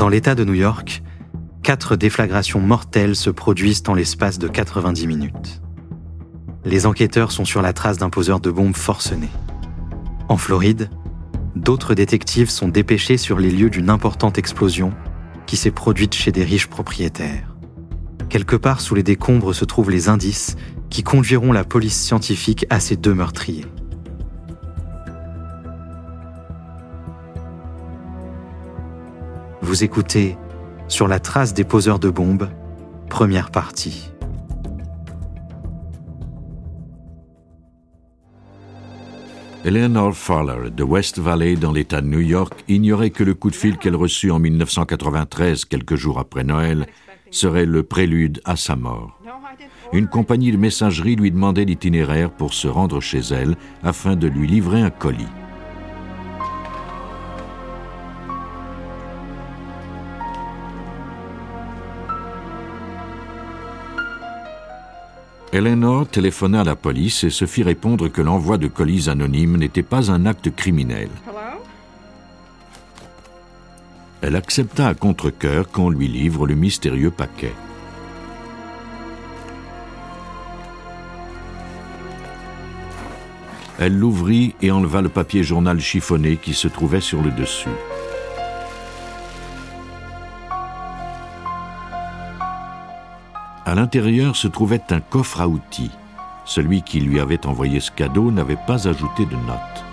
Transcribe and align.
Dans 0.00 0.08
l'État 0.08 0.34
de 0.34 0.44
New 0.46 0.54
York, 0.54 1.02
quatre 1.62 1.94
déflagrations 1.94 2.58
mortelles 2.58 3.14
se 3.14 3.28
produisent 3.28 3.82
en 3.86 3.92
l'espace 3.92 4.38
de 4.38 4.48
90 4.48 5.06
minutes. 5.06 5.60
Les 6.64 6.86
enquêteurs 6.86 7.32
sont 7.32 7.44
sur 7.44 7.60
la 7.60 7.74
trace 7.74 7.98
d'un 7.98 8.08
poseur 8.08 8.40
de 8.40 8.50
bombes 8.50 8.74
forcené. 8.74 9.28
En 10.30 10.38
Floride, 10.38 10.88
d'autres 11.54 11.92
détectives 11.92 12.48
sont 12.48 12.68
dépêchés 12.68 13.18
sur 13.18 13.38
les 13.38 13.50
lieux 13.50 13.68
d'une 13.68 13.90
importante 13.90 14.38
explosion 14.38 14.94
qui 15.44 15.58
s'est 15.58 15.70
produite 15.70 16.14
chez 16.14 16.32
des 16.32 16.44
riches 16.44 16.68
propriétaires. 16.68 17.54
Quelque 18.30 18.56
part 18.56 18.80
sous 18.80 18.94
les 18.94 19.02
décombres 19.02 19.54
se 19.54 19.66
trouvent 19.66 19.90
les 19.90 20.08
indices 20.08 20.56
qui 20.88 21.02
conduiront 21.02 21.52
la 21.52 21.64
police 21.64 22.00
scientifique 22.00 22.64
à 22.70 22.80
ces 22.80 22.96
deux 22.96 23.12
meurtriers. 23.12 23.66
Vous 29.70 29.84
écoutez 29.84 30.36
Sur 30.88 31.06
la 31.06 31.20
trace 31.20 31.54
des 31.54 31.62
poseurs 31.62 32.00
de 32.00 32.10
bombes, 32.10 32.48
première 33.08 33.52
partie. 33.52 34.10
Eleanor 39.64 40.12
Fowler 40.12 40.70
de 40.72 40.82
West 40.82 41.20
Valley 41.20 41.54
dans 41.54 41.70
l'État 41.70 42.00
de 42.00 42.08
New 42.08 42.18
York 42.18 42.64
ignorait 42.66 43.10
que 43.10 43.22
le 43.22 43.34
coup 43.34 43.48
de 43.48 43.54
fil 43.54 43.78
qu'elle 43.78 43.94
reçut 43.94 44.32
en 44.32 44.40
1993, 44.40 45.66
quelques 45.66 45.94
jours 45.94 46.18
après 46.18 46.42
Noël, 46.42 46.88
serait 47.30 47.64
le 47.64 47.84
prélude 47.84 48.40
à 48.44 48.56
sa 48.56 48.74
mort. 48.74 49.20
Une 49.92 50.08
compagnie 50.08 50.50
de 50.50 50.56
messagerie 50.56 51.14
lui 51.14 51.30
demandait 51.30 51.64
l'itinéraire 51.64 52.32
pour 52.32 52.54
se 52.54 52.66
rendre 52.66 53.00
chez 53.00 53.20
elle 53.20 53.54
afin 53.84 54.16
de 54.16 54.26
lui 54.26 54.48
livrer 54.48 54.82
un 54.82 54.90
colis. 54.90 55.28
Eleanor 65.52 66.06
téléphona 66.06 66.60
à 66.60 66.64
la 66.64 66.76
police 66.76 67.24
et 67.24 67.30
se 67.30 67.44
fit 67.44 67.64
répondre 67.64 68.06
que 68.06 68.22
l'envoi 68.22 68.56
de 68.56 68.68
colis 68.68 69.08
anonymes 69.08 69.56
n'était 69.56 69.82
pas 69.82 70.12
un 70.12 70.24
acte 70.24 70.54
criminel. 70.54 71.08
Elle 74.22 74.36
accepta 74.36 74.86
à 74.86 74.94
contre-coeur 74.94 75.68
qu'on 75.68 75.90
lui 75.90 76.06
livre 76.06 76.46
le 76.46 76.54
mystérieux 76.54 77.10
paquet. 77.10 77.52
Elle 83.80 83.98
l'ouvrit 83.98 84.54
et 84.62 84.70
enleva 84.70 85.00
le 85.00 85.08
papier 85.08 85.42
journal 85.42 85.80
chiffonné 85.80 86.36
qui 86.36 86.54
se 86.54 86.68
trouvait 86.68 87.00
sur 87.00 87.22
le 87.22 87.30
dessus. 87.32 87.70
À 93.70 93.76
l'intérieur 93.76 94.34
se 94.34 94.48
trouvait 94.48 94.82
un 94.90 94.98
coffre 94.98 95.40
à 95.40 95.46
outils. 95.46 95.92
Celui 96.44 96.82
qui 96.82 96.98
lui 96.98 97.20
avait 97.20 97.46
envoyé 97.46 97.78
ce 97.78 97.92
cadeau 97.92 98.32
n'avait 98.32 98.58
pas 98.66 98.88
ajouté 98.88 99.26
de 99.26 99.36
notes. 99.36 99.84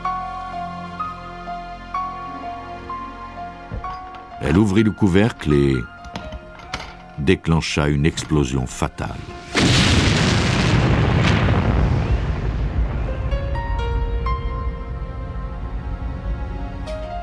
Elle 4.42 4.58
ouvrit 4.58 4.82
le 4.82 4.90
couvercle 4.90 5.54
et 5.54 5.76
déclencha 7.20 7.88
une 7.88 8.08
explosion 8.08 8.66
fatale. 8.66 9.12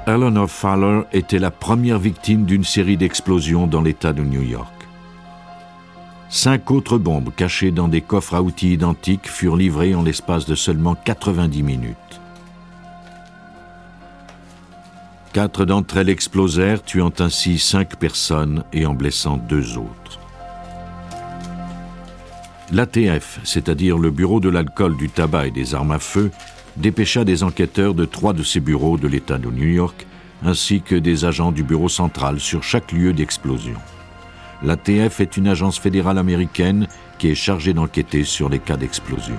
Eleanor 0.06 0.48
Fowler 0.48 1.02
était 1.12 1.40
la 1.40 1.50
première 1.50 1.98
victime 1.98 2.44
d'une 2.44 2.62
série 2.62 2.96
d'explosions 2.96 3.66
dans 3.66 3.82
l'État 3.82 4.12
de 4.12 4.22
New 4.22 4.42
York. 4.42 4.83
Cinq 6.36 6.72
autres 6.72 6.98
bombes 6.98 7.30
cachées 7.32 7.70
dans 7.70 7.86
des 7.86 8.00
coffres 8.00 8.34
à 8.34 8.42
outils 8.42 8.72
identiques 8.72 9.28
furent 9.28 9.54
livrées 9.54 9.94
en 9.94 10.02
l'espace 10.02 10.46
de 10.46 10.56
seulement 10.56 10.96
90 10.96 11.62
minutes. 11.62 12.20
Quatre 15.32 15.64
d'entre 15.64 15.96
elles 15.98 16.08
explosèrent, 16.08 16.82
tuant 16.82 17.12
ainsi 17.20 17.60
cinq 17.60 17.94
personnes 17.94 18.64
et 18.72 18.84
en 18.84 18.94
blessant 18.94 19.36
deux 19.36 19.78
autres. 19.78 20.18
L'ATF, 22.72 23.38
c'est-à-dire 23.44 23.96
le 23.96 24.10
Bureau 24.10 24.40
de 24.40 24.48
l'alcool, 24.48 24.96
du 24.96 25.10
tabac 25.10 25.46
et 25.46 25.52
des 25.52 25.72
armes 25.76 25.92
à 25.92 26.00
feu, 26.00 26.32
dépêcha 26.76 27.22
des 27.24 27.44
enquêteurs 27.44 27.94
de 27.94 28.06
trois 28.06 28.32
de 28.32 28.42
ces 28.42 28.58
bureaux 28.58 28.98
de 28.98 29.06
l'État 29.06 29.38
de 29.38 29.48
New 29.48 29.68
York, 29.68 30.04
ainsi 30.44 30.82
que 30.82 30.96
des 30.96 31.26
agents 31.26 31.52
du 31.52 31.62
Bureau 31.62 31.88
central 31.88 32.40
sur 32.40 32.64
chaque 32.64 32.90
lieu 32.90 33.12
d'explosion. 33.12 33.78
L'ATF 34.62 35.20
est 35.20 35.36
une 35.36 35.48
agence 35.48 35.78
fédérale 35.78 36.18
américaine 36.18 36.86
qui 37.18 37.30
est 37.30 37.34
chargée 37.34 37.74
d'enquêter 37.74 38.24
sur 38.24 38.48
les 38.48 38.58
cas 38.58 38.76
d'explosion. 38.76 39.36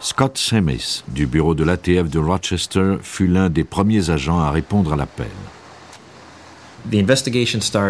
Scott 0.00 0.36
Semis, 0.36 1.04
du 1.08 1.26
bureau 1.26 1.54
de 1.54 1.62
l'ATF 1.62 2.10
de 2.10 2.18
Rochester, 2.18 2.96
fut 3.02 3.28
l'un 3.28 3.48
des 3.50 3.64
premiers 3.64 4.10
agents 4.10 4.40
à 4.40 4.50
répondre 4.50 4.92
à 4.92 4.96
l'appel. 4.96 5.28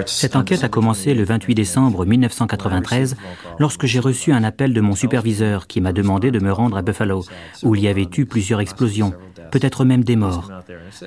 Cette 0.06 0.36
enquête 0.36 0.64
a 0.64 0.69
commencé 0.69 1.14
le 1.14 1.25
28 1.25 1.54
décembre 1.54 2.04
1993 2.04 3.16
lorsque 3.58 3.86
j'ai 3.86 4.00
reçu 4.00 4.32
un 4.32 4.44
appel 4.44 4.72
de 4.72 4.80
mon 4.80 4.94
superviseur 4.94 5.66
qui 5.66 5.80
m'a 5.80 5.92
demandé 5.92 6.30
de 6.30 6.38
me 6.38 6.53
rendre 6.53 6.76
à 6.76 6.82
Buffalo, 6.82 7.25
où 7.62 7.75
il 7.75 7.82
y 7.82 7.88
avait 7.88 8.08
eu 8.16 8.26
plusieurs 8.26 8.60
explosions, 8.60 9.14
peut-être 9.50 9.84
même 9.84 10.04
des 10.04 10.16
morts. 10.16 10.50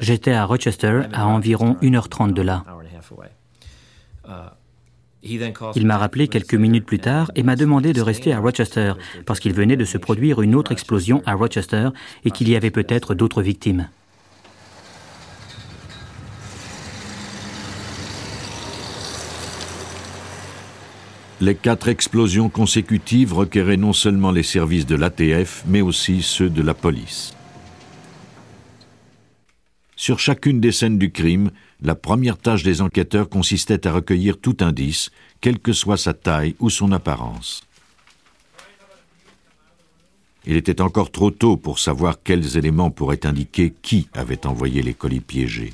J'étais 0.02 0.34
à 0.34 0.46
Rochester, 0.46 1.02
à 1.14 1.28
environ 1.28 1.78
1h30 1.82 2.34
de 2.34 2.42
là. 2.42 2.64
Il 5.24 5.86
m'a 5.86 5.98
rappelé 5.98 6.28
quelques 6.28 6.54
minutes 6.56 6.86
plus 6.86 7.00
tard 7.00 7.32
et 7.36 7.44
m'a 7.44 7.56
demandé 7.56 7.94
de 7.94 8.02
rester 8.02 8.34
à 8.34 8.40
Rochester 8.40 8.94
parce 9.26 9.40
qu'il 9.40 9.54
venait 9.54 9.78
de 9.78 9.86
se 9.86 9.98
produire 9.98 10.42
une 10.42 10.56
autre 10.56 10.72
explosion 10.72 11.22
à 11.26 11.34
Rochester 11.34 11.90
et 12.24 12.32
qu'il 12.32 12.50
y 12.50 12.56
avait 12.56 12.72
peut-être 12.72 13.16
d'autres 13.16 13.42
victimes. 13.42 13.88
Les 21.42 21.56
quatre 21.56 21.90
explosions 21.90 22.48
consécutives 22.48 23.34
requéraient 23.34 23.76
non 23.76 23.92
seulement 23.92 24.32
les 24.32 24.44
services 24.44 24.86
de 24.86 24.96
l'ATF, 24.96 25.64
mais 25.68 25.82
aussi 25.82 26.22
ceux 26.22 26.50
de 26.50 26.62
la 26.62 26.74
police. 26.74 27.34
Sur 29.98 30.20
chacune 30.20 30.62
des 30.62 30.72
scènes 30.72 30.98
du 30.98 31.12
crime, 31.12 31.52
la 31.82 31.96
première 31.96 32.38
tâche 32.38 32.64
des 32.64 32.82
enquêteurs 32.82 33.28
consistait 33.28 33.86
à 33.86 33.92
recueillir 33.92 34.38
tout 34.38 34.58
indice, 34.62 35.10
quelle 35.42 35.60
que 35.60 35.74
soit 35.74 35.98
sa 35.98 36.14
taille 36.14 36.56
ou 36.60 36.70
son 36.70 36.94
apparence. 36.94 37.64
Il 40.46 40.56
était 40.56 40.82
encore 40.82 41.12
trop 41.12 41.32
tôt 41.32 41.58
pour 41.58 41.80
savoir 41.80 42.22
quels 42.24 42.56
éléments 42.56 42.92
pourraient 42.92 43.26
indiquer 43.26 43.74
qui 43.82 44.08
avait 44.14 44.46
envoyé 44.46 44.84
les 44.84 44.94
colis 44.94 45.20
piégés. 45.20 45.74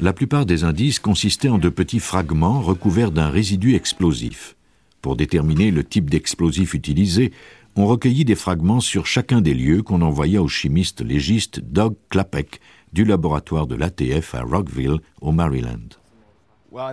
La 0.00 0.12
plupart 0.12 0.44
des 0.44 0.64
indices 0.64 0.98
consistaient 0.98 1.48
en 1.48 1.58
de 1.58 1.68
petits 1.68 2.00
fragments 2.00 2.60
recouverts 2.60 3.12
d'un 3.12 3.30
résidu 3.30 3.74
explosif. 3.74 4.56
Pour 5.02 5.16
déterminer 5.16 5.72
le 5.72 5.82
type 5.82 6.08
d'explosif 6.08 6.74
utilisé, 6.74 7.32
on 7.74 7.86
recueillit 7.86 8.24
des 8.24 8.36
fragments 8.36 8.80
sur 8.80 9.06
chacun 9.06 9.40
des 9.40 9.52
lieux 9.52 9.82
qu'on 9.82 10.00
envoya 10.00 10.40
au 10.40 10.48
chimiste 10.48 11.00
légiste 11.00 11.60
Doug 11.60 11.96
Klapek 12.08 12.60
du 12.92 13.04
laboratoire 13.04 13.66
de 13.66 13.74
l'ATF 13.74 14.34
à 14.34 14.42
Rockville, 14.42 14.98
au 15.20 15.32
Maryland. 15.32 15.88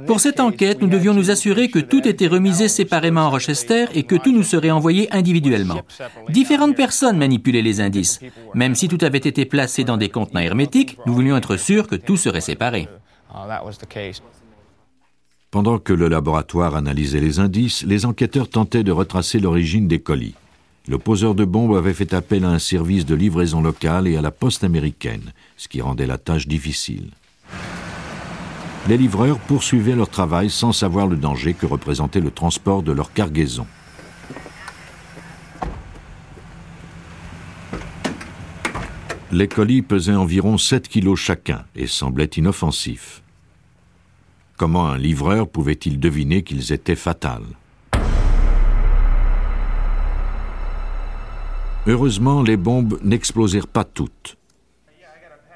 Pour 0.07 0.19
cette 0.19 0.39
enquête, 0.39 0.81
nous 0.81 0.87
devions 0.87 1.13
nous 1.13 1.31
assurer 1.31 1.69
que 1.69 1.79
tout 1.79 2.05
était 2.07 2.27
remisé 2.27 2.67
séparément 2.67 3.27
à 3.27 3.29
Rochester 3.29 3.85
et 3.93 4.03
que 4.03 4.15
tout 4.15 4.33
nous 4.33 4.43
serait 4.43 4.71
envoyé 4.71 5.07
individuellement. 5.13 5.81
Différentes 6.29 6.75
personnes 6.75 7.17
manipulaient 7.17 7.61
les 7.61 7.79
indices. 7.79 8.19
Même 8.55 8.75
si 8.75 8.87
tout 8.87 8.97
avait 9.01 9.19
été 9.19 9.45
placé 9.45 9.83
dans 9.83 9.97
des 9.97 10.09
contenants 10.09 10.41
hermétiques, 10.41 10.97
nous 11.05 11.13
voulions 11.13 11.37
être 11.37 11.55
sûrs 11.57 11.87
que 11.87 11.95
tout 11.95 12.17
serait 12.17 12.41
séparé. 12.41 12.89
Pendant 15.51 15.79
que 15.79 15.93
le 15.93 16.09
laboratoire 16.09 16.75
analysait 16.75 17.19
les 17.19 17.39
indices, 17.39 17.83
les 17.83 18.05
enquêteurs 18.05 18.49
tentaient 18.49 18.83
de 18.83 18.91
retracer 18.91 19.39
l'origine 19.39 19.87
des 19.87 19.99
colis. 19.99 20.35
Le 20.87 20.99
poseur 20.99 21.33
de 21.33 21.43
bombes 21.43 21.75
avait 21.75 21.95
fait 21.95 22.13
appel 22.13 22.45
à 22.45 22.51
un 22.51 22.59
service 22.59 23.03
de 23.03 23.15
livraison 23.15 23.59
locale 23.59 24.07
et 24.07 24.15
à 24.15 24.21
la 24.21 24.29
poste 24.29 24.63
américaine, 24.63 25.33
ce 25.57 25.67
qui 25.67 25.81
rendait 25.81 26.05
la 26.05 26.19
tâche 26.19 26.47
difficile. 26.47 27.09
Les 28.87 28.97
livreurs 28.97 29.39
poursuivaient 29.39 29.95
leur 29.95 30.09
travail 30.09 30.51
sans 30.51 30.71
savoir 30.71 31.07
le 31.07 31.17
danger 31.17 31.55
que 31.55 31.65
représentait 31.65 32.21
le 32.21 32.29
transport 32.29 32.83
de 32.83 32.91
leur 32.91 33.11
cargaison. 33.11 33.65
Les 39.31 39.47
colis 39.47 39.81
pesaient 39.81 40.13
environ 40.13 40.59
7 40.59 40.87
kilos 40.87 41.19
chacun 41.19 41.65
et 41.75 41.87
semblaient 41.87 42.25
inoffensifs. 42.25 43.23
Comment 44.59 44.87
un 44.87 44.97
livreur 44.97 45.47
pouvait-il 45.47 46.01
deviner 46.01 46.43
qu'ils 46.43 46.73
étaient 46.73 46.97
fatals? 46.97 47.55
Heureusement, 51.87 52.43
les 52.43 52.57
bombes 52.57 52.99
n'explosèrent 53.01 53.69
pas 53.69 53.85
toutes. 53.85 54.35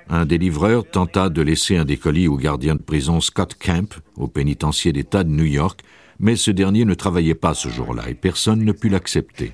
Un 0.07 0.25
des 0.25 0.37
livreurs 0.37 0.89
tenta 0.89 1.27
de 1.27 1.41
laisser 1.41 1.75
un 1.75 1.83
des 1.83 1.97
colis 1.97 2.29
au 2.29 2.37
gardien 2.37 2.75
de 2.75 2.81
prison 2.81 3.19
Scott 3.19 3.55
Camp, 3.55 3.99
au 4.15 4.29
pénitencier 4.29 4.93
d'État 4.93 5.25
de 5.25 5.31
New 5.31 5.43
York, 5.43 5.81
mais 6.19 6.37
ce 6.37 6.51
dernier 6.51 6.85
ne 6.85 6.93
travaillait 6.93 7.35
pas 7.35 7.53
ce 7.53 7.67
jour-là 7.67 8.09
et 8.09 8.13
personne 8.13 8.63
ne 8.63 8.71
put 8.71 8.87
l'accepter. 8.87 9.51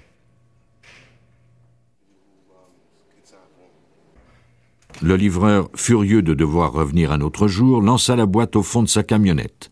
Le 5.01 5.15
livreur, 5.15 5.69
furieux 5.75 6.21
de 6.21 6.33
devoir 6.33 6.73
revenir 6.73 7.13
un 7.13 7.21
autre 7.21 7.47
jour, 7.47 7.81
lança 7.81 8.17
la 8.17 8.25
boîte 8.25 8.57
au 8.57 8.63
fond 8.63 8.83
de 8.83 8.89
sa 8.89 9.01
camionnette. 9.01 9.71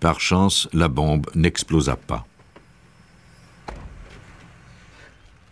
Par 0.00 0.20
chance, 0.20 0.68
la 0.74 0.88
bombe 0.88 1.26
n'explosa 1.34 1.96
pas. 1.96 2.26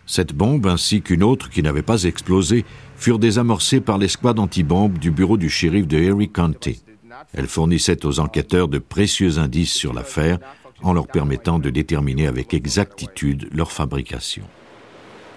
Cette 0.05 0.33
bombe, 0.33 0.67
ainsi 0.67 1.01
qu'une 1.01 1.23
autre 1.23 1.49
qui 1.49 1.63
n'avait 1.63 1.81
pas 1.81 2.03
explosé, 2.03 2.63
furent 2.95 3.17
désamorcées 3.17 3.81
par 3.81 3.97
l'escouade 3.97 4.37
antibombes 4.37 4.99
du 4.99 5.09
bureau 5.09 5.37
du 5.37 5.49
shérif 5.49 5.87
de 5.87 5.97
Erie 5.97 6.31
County. 6.31 6.83
Elle 7.33 7.47
fournissait 7.47 8.05
aux 8.05 8.19
enquêteurs 8.19 8.67
de 8.67 8.77
précieux 8.77 9.39
indices 9.39 9.73
sur 9.73 9.93
l'affaire 9.93 10.37
en 10.83 10.93
leur 10.93 11.07
permettant 11.07 11.57
de 11.57 11.71
déterminer 11.71 12.27
avec 12.27 12.53
exactitude 12.53 13.49
leur 13.51 13.71
fabrication. 13.71 14.43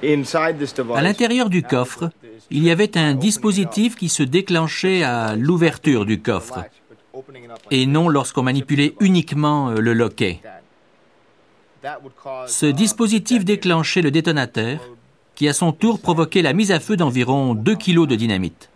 À 0.02 1.02
l'intérieur 1.02 1.48
du 1.48 1.62
coffre, 1.62 2.10
il 2.50 2.62
y 2.62 2.70
avait 2.70 2.96
un 2.96 3.14
dispositif 3.14 3.96
qui 3.96 4.08
se 4.08 4.22
déclenchait 4.22 5.02
à 5.02 5.34
l'ouverture 5.36 6.06
du 6.06 6.20
coffre 6.20 6.64
et 7.70 7.86
non 7.86 8.08
lorsqu'on 8.08 8.42
manipulait 8.42 8.94
uniquement 9.00 9.70
euh, 9.70 9.80
le 9.80 9.92
loquet. 9.92 10.40
Ce 12.46 12.66
dispositif 12.66 13.44
déclenchait 13.44 14.02
le 14.02 14.10
détonateur 14.10 14.80
qui 15.34 15.48
à 15.48 15.52
son 15.52 15.72
tour 15.72 16.00
provoquait 16.00 16.42
la 16.42 16.52
mise 16.52 16.72
à 16.72 16.80
feu 16.80 16.96
d'environ 16.96 17.54
2 17.54 17.76
kg 17.76 18.06
de 18.06 18.16
dynamite. 18.16 18.70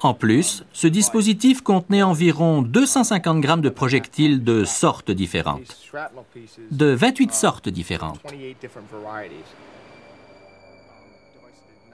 En 0.00 0.14
plus, 0.14 0.64
ce 0.72 0.86
dispositif 0.88 1.60
contenait 1.60 2.02
environ 2.02 2.62
250 2.62 3.40
grammes 3.40 3.60
de 3.60 3.68
projectiles 3.68 4.42
de 4.42 4.64
sortes 4.64 5.10
différentes, 5.10 5.90
de 6.70 6.86
28 6.86 7.32
sortes 7.32 7.68
différentes. 7.68 8.20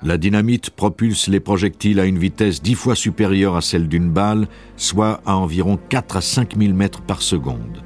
La 0.02 0.16
dynamite 0.16 0.70
propulse 0.70 1.26
les 1.26 1.40
projectiles 1.40 1.98
à 1.98 2.06
une 2.06 2.18
vitesse 2.18 2.62
dix 2.62 2.76
fois 2.76 2.94
supérieure 2.94 3.56
à 3.56 3.60
celle 3.60 3.88
d'une 3.88 4.10
balle, 4.10 4.46
soit 4.76 5.20
à 5.26 5.36
environ 5.36 5.76
4 5.88 6.16
à 6.16 6.20
5 6.20 6.56
000 6.56 6.72
mètres 6.72 7.02
par 7.02 7.20
seconde. 7.20 7.82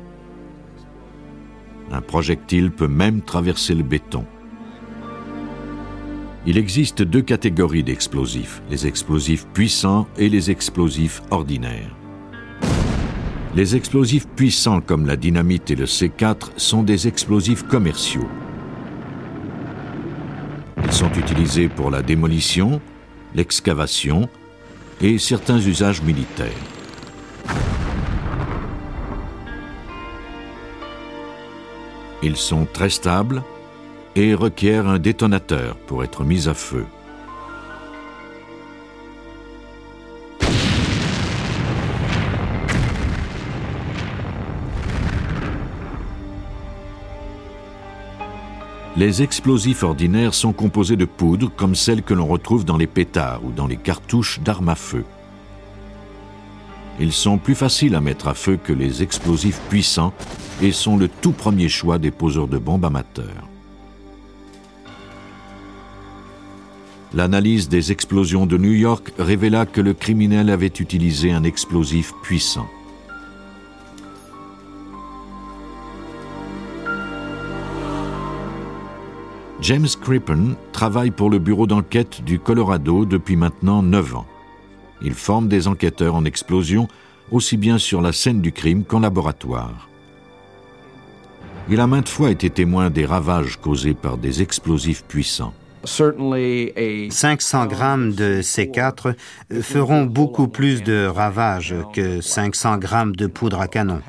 Un 1.91 2.03
projectile 2.03 2.71
peut 2.71 2.89
même 2.89 3.23
traverser 3.23 3.75
le 3.75 3.83
béton. 3.83 4.27
Il 6.45 6.59
existe 6.59 7.03
deux 7.03 7.23
catégories 7.23 7.85
d'explosifs, 7.85 8.63
les 8.69 8.89
explosifs 8.89 9.47
puissants 9.55 10.09
et 10.19 10.29
les 10.29 10.51
explosifs 10.51 11.23
ordinaires. 11.31 11.95
Les 13.55 13.77
explosifs 13.77 14.27
puissants 14.27 14.81
comme 14.81 15.07
la 15.07 15.15
dynamite 15.17 15.71
et 15.71 15.77
le 15.77 15.85
C4 15.85 16.51
sont 16.57 16.83
des 16.83 17.07
explosifs 17.07 17.63
commerciaux. 17.69 18.29
Ils 20.85 20.93
sont 20.93 21.13
utilisés 21.13 21.69
pour 21.69 21.93
la 21.93 22.03
démolition, 22.03 22.81
l'excavation 23.37 24.29
et 25.01 25.19
certains 25.19 25.61
usages 25.61 26.03
militaires. 26.03 26.51
Ils 32.25 32.37
sont 32.37 32.67
très 32.73 32.91
stables 32.91 33.43
et 34.17 34.35
requiert 34.35 34.87
un 34.87 34.99
détonateur 34.99 35.77
pour 35.87 36.05
être 36.05 36.25
mis 36.25 36.49
à 36.49 36.55
feu. 36.55 36.85
Les 48.95 49.23
explosifs 49.23 49.85
ordinaires 49.85 50.35
sont 50.35 50.53
composés 50.53 50.97
de 50.97 51.07
poudre 51.07 51.51
comme 51.57 51.75
celle 51.75 52.03
que 52.03 52.13
l'on 52.13 52.27
retrouve 52.27 52.67
dans 52.67 52.77
les 52.77 52.87
pétards 52.87 53.43
ou 53.43 53.51
dans 53.51 53.67
les 53.67 53.79
cartouches 53.79 54.41
d'armes 54.41 54.69
à 54.69 54.75
feu. 54.75 55.05
Ils 57.01 57.13
sont 57.13 57.39
plus 57.39 57.55
faciles 57.55 57.95
à 57.95 58.03
mettre 58.03 58.29
à 58.29 58.35
feu 58.35 58.59
que 58.63 58.73
les 58.75 59.03
explosifs 59.03 59.61
puissants 59.71 60.13
et 60.61 60.73
sont 60.73 60.99
le 60.99 61.09
tout 61.09 61.33
premier 61.33 61.71
choix 61.71 61.99
des 61.99 62.11
poseurs 62.11 62.49
de 62.49 62.59
bombes 62.59 62.85
amateurs. 62.85 63.49
L'analyse 67.15 67.69
des 67.69 67.93
explosions 67.93 68.47
de 68.47 68.57
New 68.57 68.73
York 68.73 69.13
révéla 69.19 69.67
que 69.67 69.83
le 69.83 69.93
criminel 69.93 70.49
avait 70.49 70.67
utilisé 70.67 71.31
un 71.31 71.45
explosif 71.45 72.15
puissant. 72.23 72.67
James 79.61 79.89
Crippen 80.01 80.57
travaille 80.73 81.11
pour 81.11 81.29
le 81.29 81.39
bureau 81.39 81.67
d'enquête 81.67 82.25
du 82.25 82.39
Colorado 82.39 83.05
depuis 83.05 83.37
maintenant 83.37 83.83
neuf 83.83 84.17
ans. 84.17 84.27
Il 85.03 85.15
forme 85.15 85.49
des 85.49 85.69
enquêteurs 85.69 86.15
en 86.15 86.25
explosion 86.25 86.89
aussi 87.31 87.57
bien 87.57 87.79
sur 87.79 88.01
la 88.01 88.13
scène 88.13 88.41
du 88.41 88.53
crime 88.53 88.85
qu'en 88.85 89.01
laboratoire. 89.01 89.89
Il 91.69 91.79
a 91.79 91.87
maintes 91.87 92.09
fois 92.09 92.31
été 92.31 92.51
témoin 92.51 92.91
des 92.91 93.05
ravages 93.05 93.59
causés 93.61 93.95
par 93.95 94.17
des 94.17 94.43
explosifs 94.43 95.05
puissants. 95.05 95.55
500 95.85 97.67
grammes 97.67 98.13
de 98.13 98.41
C4 98.41 99.15
feront 99.61 100.05
beaucoup 100.05 100.49
plus 100.49 100.83
de 100.83 101.07
ravages 101.07 101.75
que 101.93 102.21
500 102.21 102.79
grammes 102.79 103.17
de 103.17 103.27
poudre 103.27 103.61
à 103.61 103.69
canon. 103.69 104.01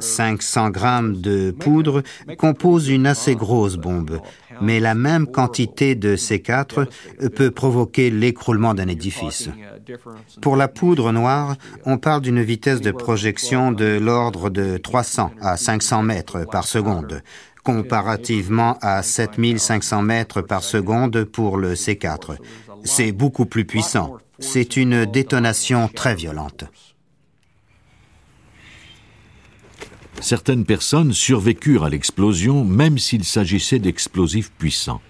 500 0.00 0.70
grammes 0.70 1.20
de 1.20 1.50
poudre 1.50 2.02
composent 2.36 2.88
une 2.88 3.06
assez 3.06 3.34
grosse 3.34 3.76
bombe, 3.76 4.20
mais 4.60 4.80
la 4.80 4.94
même 4.94 5.26
quantité 5.26 5.94
de 5.94 6.16
C4 6.16 6.86
peut 7.34 7.50
provoquer 7.50 8.10
l'écroulement 8.10 8.74
d'un 8.74 8.88
édifice. 8.88 9.50
Pour 10.40 10.56
la 10.56 10.68
poudre 10.68 11.12
noire, 11.12 11.56
on 11.84 11.98
parle 11.98 12.22
d'une 12.22 12.42
vitesse 12.42 12.80
de 12.80 12.90
projection 12.90 13.72
de 13.72 13.98
l'ordre 13.98 14.50
de 14.50 14.76
300 14.76 15.30
à 15.40 15.56
500 15.56 16.02
mètres 16.02 16.44
par 16.50 16.66
seconde, 16.66 17.22
comparativement 17.62 18.78
à 18.80 19.02
7500 19.02 20.02
mètres 20.02 20.42
par 20.42 20.62
seconde 20.62 21.24
pour 21.24 21.56
le 21.56 21.74
C4. 21.74 22.36
C'est 22.84 23.12
beaucoup 23.12 23.46
plus 23.46 23.64
puissant. 23.64 24.18
C'est 24.38 24.76
une 24.76 25.04
détonation 25.04 25.88
très 25.88 26.14
violente. 26.14 26.64
Certaines 30.20 30.64
personnes 30.64 31.12
survécurent 31.12 31.84
à 31.84 31.90
l'explosion 31.90 32.64
même 32.64 32.98
s'il 32.98 33.24
s'agissait 33.24 33.78
d'explosifs 33.78 34.50
puissants. 34.50 35.00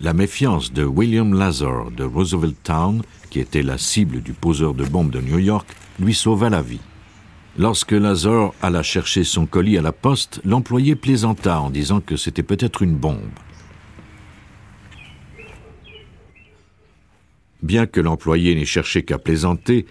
La 0.00 0.12
méfiance 0.12 0.72
de 0.72 0.84
William 0.84 1.34
Lazar 1.34 1.90
de 1.90 2.04
Roosevelt 2.04 2.56
Town, 2.62 3.02
qui 3.30 3.40
était 3.40 3.62
la 3.62 3.78
cible 3.78 4.20
du 4.20 4.34
poseur 4.34 4.74
de 4.74 4.84
bombes 4.84 5.10
de 5.10 5.20
New 5.20 5.38
York, 5.38 5.66
lui 5.98 6.14
sauva 6.14 6.48
la 6.50 6.62
vie. 6.62 6.80
Lorsque 7.58 7.92
Lazar 7.92 8.52
alla 8.60 8.82
chercher 8.82 9.24
son 9.24 9.46
colis 9.46 9.78
à 9.78 9.82
la 9.82 9.92
poste, 9.92 10.42
l'employé 10.44 10.94
plaisanta 10.94 11.58
en 11.58 11.70
disant 11.70 12.00
que 12.00 12.16
c'était 12.16 12.42
peut-être 12.42 12.82
une 12.82 12.94
bombe. 12.94 13.30
Bien 17.62 17.86
que 17.86 18.00
l'employé 18.00 18.54
n'ait 18.54 18.66
cherché 18.66 19.04
qu'à 19.04 19.16
plaisanter, 19.18 19.86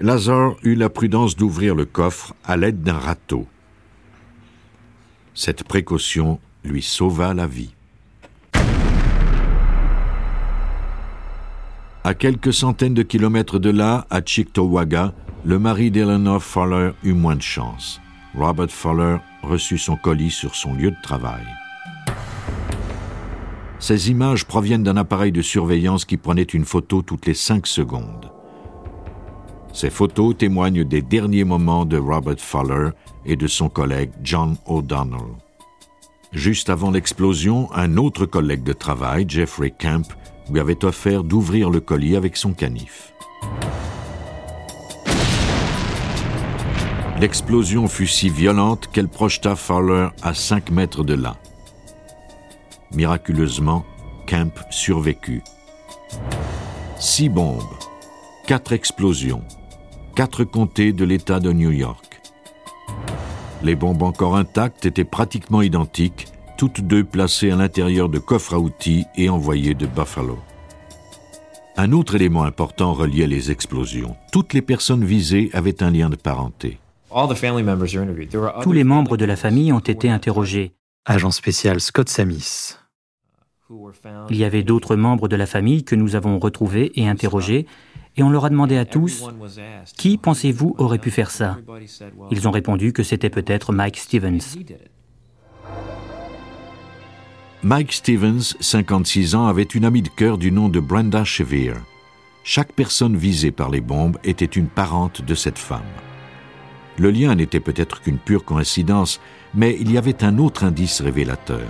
Lazar 0.00 0.56
eut 0.64 0.74
la 0.74 0.90
prudence 0.90 1.36
d'ouvrir 1.36 1.76
le 1.76 1.84
coffre 1.84 2.34
à 2.44 2.56
l'aide 2.56 2.82
d'un 2.82 2.98
râteau. 2.98 3.46
Cette 5.34 5.62
précaution 5.62 6.40
lui 6.64 6.82
sauva 6.82 7.32
la 7.32 7.46
vie. 7.46 7.70
À 12.02 12.14
quelques 12.14 12.52
centaines 12.52 12.92
de 12.92 13.02
kilomètres 13.02 13.60
de 13.60 13.70
là, 13.70 14.06
à 14.10 14.20
Chickawaga, 14.20 15.14
le 15.44 15.58
mari 15.58 15.90
d'Eleanor 15.90 16.42
Fowler 16.42 16.92
eut 17.02 17.12
moins 17.12 17.36
de 17.36 17.42
chance. 17.42 18.00
Robert 18.34 18.70
Fowler 18.70 19.18
reçut 19.42 19.78
son 19.78 19.96
colis 19.96 20.30
sur 20.30 20.54
son 20.54 20.74
lieu 20.74 20.90
de 20.90 21.02
travail. 21.02 21.44
Ces 23.78 24.10
images 24.10 24.46
proviennent 24.46 24.82
d'un 24.82 24.96
appareil 24.96 25.32
de 25.32 25.42
surveillance 25.42 26.06
qui 26.06 26.16
prenait 26.16 26.42
une 26.42 26.64
photo 26.64 27.02
toutes 27.02 27.26
les 27.26 27.34
cinq 27.34 27.66
secondes. 27.66 28.30
Ces 29.74 29.90
photos 29.90 30.38
témoignent 30.38 30.84
des 30.84 31.02
derniers 31.02 31.44
moments 31.44 31.84
de 31.84 31.98
Robert 31.98 32.38
Fowler 32.38 32.90
et 33.26 33.36
de 33.36 33.46
son 33.46 33.68
collègue 33.68 34.12
John 34.22 34.56
O'Donnell. 34.66 35.34
Juste 36.32 36.70
avant 36.70 36.90
l'explosion, 36.90 37.68
un 37.74 37.98
autre 37.98 38.24
collègue 38.24 38.62
de 38.62 38.72
travail, 38.72 39.26
Jeffrey 39.28 39.70
Camp, 39.70 40.08
lui 40.50 40.60
avait 40.60 40.84
offert 40.84 41.22
d'ouvrir 41.22 41.68
le 41.68 41.80
colis 41.80 42.16
avec 42.16 42.36
son 42.36 42.54
canif. 42.54 43.12
L'explosion 47.20 47.86
fut 47.86 48.08
si 48.08 48.28
violente 48.28 48.88
qu'elle 48.92 49.08
projeta 49.08 49.54
Fowler 49.54 50.08
à 50.22 50.34
5 50.34 50.70
mètres 50.70 51.04
de 51.04 51.14
là. 51.14 51.36
Miraculeusement, 52.92 53.84
Camp 54.26 54.52
survécut. 54.70 55.42
Six 56.98 57.28
bombes, 57.28 57.62
quatre 58.46 58.72
explosions, 58.72 59.42
quatre 60.16 60.42
comtés 60.42 60.92
de 60.92 61.04
l'État 61.04 61.38
de 61.38 61.52
New 61.52 61.70
York. 61.70 62.20
Les 63.62 63.76
bombes 63.76 64.02
encore 64.02 64.36
intactes 64.36 64.84
étaient 64.84 65.04
pratiquement 65.04 65.62
identiques, 65.62 66.26
toutes 66.58 66.80
deux 66.80 67.04
placées 67.04 67.50
à 67.50 67.56
l'intérieur 67.56 68.08
de 68.08 68.18
coffres 68.18 68.54
à 68.54 68.58
outils 68.58 69.06
et 69.16 69.28
envoyées 69.28 69.74
de 69.74 69.86
Buffalo. 69.86 70.38
Un 71.76 71.92
autre 71.92 72.16
élément 72.16 72.44
important 72.44 72.92
reliait 72.92 73.26
les 73.26 73.50
explosions. 73.50 74.16
Toutes 74.32 74.52
les 74.52 74.62
personnes 74.62 75.04
visées 75.04 75.50
avaient 75.52 75.82
un 75.82 75.90
lien 75.90 76.08
de 76.08 76.16
parenté. 76.16 76.78
Tous 78.62 78.72
les 78.72 78.84
membres 78.84 79.16
de 79.16 79.24
la 79.24 79.36
famille 79.36 79.72
ont 79.72 79.78
été 79.78 80.10
interrogés. 80.10 80.74
Agent 81.04 81.30
spécial 81.30 81.80
Scott 81.80 82.08
Samis. 82.08 82.76
Il 84.30 84.36
y 84.36 84.44
avait 84.44 84.64
d'autres 84.64 84.96
membres 84.96 85.28
de 85.28 85.36
la 85.36 85.46
famille 85.46 85.84
que 85.84 85.94
nous 85.94 86.16
avons 86.16 86.38
retrouvés 86.40 86.90
et 86.96 87.08
interrogés, 87.08 87.66
et 88.16 88.22
on 88.22 88.30
leur 88.30 88.44
a 88.44 88.50
demandé 88.50 88.76
à 88.76 88.84
tous 88.84 89.24
Qui 89.96 90.18
pensez-vous 90.18 90.74
aurait 90.78 90.98
pu 90.98 91.10
faire 91.10 91.30
ça? 91.30 91.58
Ils 92.30 92.48
ont 92.48 92.50
répondu 92.50 92.92
que 92.92 93.02
c'était 93.02 93.30
peut-être 93.30 93.72
Mike 93.72 93.98
Stevens. 93.98 94.58
Mike 97.62 97.92
Stevens, 97.92 98.56
56 98.60 99.34
ans, 99.36 99.46
avait 99.46 99.62
une 99.62 99.84
amie 99.84 100.02
de 100.02 100.08
cœur 100.08 100.36
du 100.36 100.50
nom 100.50 100.68
de 100.68 100.80
Brenda 100.80 101.24
Shevere. 101.24 101.76
Chaque 102.42 102.72
personne 102.72 103.16
visée 103.16 103.52
par 103.52 103.70
les 103.70 103.80
bombes 103.80 104.18
était 104.24 104.44
une 104.44 104.66
parente 104.66 105.22
de 105.22 105.34
cette 105.34 105.58
femme. 105.58 105.82
Le 106.98 107.10
lien 107.10 107.34
n'était 107.34 107.60
peut-être 107.60 108.00
qu'une 108.00 108.18
pure 108.18 108.44
coïncidence, 108.44 109.20
mais 109.54 109.76
il 109.80 109.90
y 109.90 109.98
avait 109.98 110.22
un 110.22 110.38
autre 110.38 110.64
indice 110.64 111.00
révélateur. 111.00 111.66